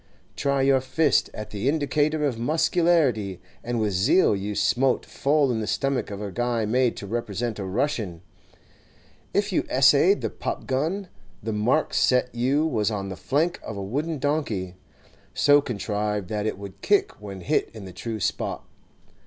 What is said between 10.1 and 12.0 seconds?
the pop gun, the mark